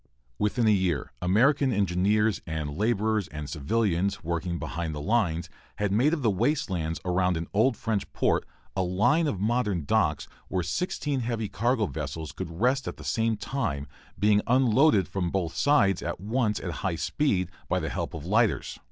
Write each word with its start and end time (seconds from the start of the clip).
Within 0.39 0.65
a 0.67 0.71
year 0.71 1.11
American 1.21 1.71
engineers 1.71 2.41
and 2.47 2.75
laborers 2.75 3.27
and 3.27 3.47
civilians 3.47 4.23
working 4.23 4.57
behind 4.57 4.95
the 4.95 4.99
lines 4.99 5.47
had 5.75 5.91
made 5.91 6.11
of 6.11 6.23
the 6.23 6.31
waste 6.31 6.71
lands 6.71 6.99
around 7.05 7.37
an 7.37 7.45
old 7.53 7.77
French 7.77 8.11
port 8.11 8.43
a 8.75 8.81
line 8.81 9.27
of 9.27 9.39
modern 9.39 9.85
docks 9.85 10.27
where 10.47 10.63
sixteen 10.63 11.19
heavy 11.19 11.47
cargo 11.49 11.85
vessels 11.85 12.31
could 12.31 12.49
rest 12.61 12.87
at 12.87 12.97
the 12.97 13.03
same 13.03 13.37
time, 13.37 13.87
being 14.17 14.41
unloaded 14.47 15.07
from 15.07 15.29
both 15.29 15.55
sides 15.55 16.01
at 16.01 16.19
once 16.19 16.59
at 16.59 16.71
high 16.81 16.95
speed, 16.95 17.51
by 17.69 17.79
the 17.79 17.89
help 17.89 18.15
of 18.15 18.25
lighters. 18.25 18.79